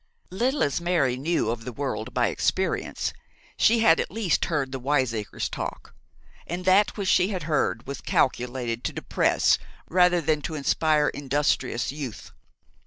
Little 0.31 0.63
as 0.63 0.81
Mary 0.81 1.15
know 1.15 1.51
of 1.51 1.63
the 1.63 1.71
world 1.71 2.11
by 2.11 2.29
experience, 2.29 3.13
she 3.55 3.81
had 3.81 3.99
at 3.99 4.09
least 4.09 4.45
heard 4.45 4.71
the 4.71 4.79
wiseacres 4.79 5.47
talk; 5.47 5.93
and 6.47 6.65
that 6.65 6.97
which 6.97 7.07
she 7.07 7.27
had 7.27 7.43
heard 7.43 7.85
was 7.85 8.01
calculated 8.01 8.83
to 8.85 8.93
depress 8.93 9.59
rather 9.87 10.19
than 10.19 10.41
to 10.41 10.55
inspire 10.55 11.09
industrious 11.09 11.91
youth. 11.91 12.31